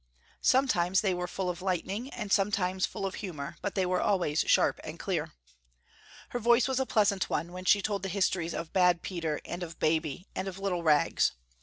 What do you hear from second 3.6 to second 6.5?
but they were always sharp and clear. Her